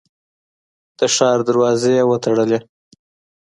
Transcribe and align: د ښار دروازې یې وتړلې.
د 0.97 0.99
ښار 1.15 1.39
دروازې 1.49 1.91
یې 1.97 2.03
وتړلې. 2.09 2.59